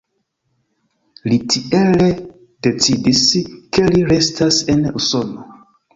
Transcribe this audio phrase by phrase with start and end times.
[1.33, 2.01] Li tiel
[2.69, 3.21] decidis,
[3.79, 5.51] ke li restas en Usono.